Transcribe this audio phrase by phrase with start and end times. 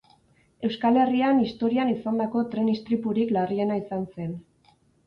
[0.69, 4.39] Euskal Herrian historian izandako tren istripurik larriena izan zen.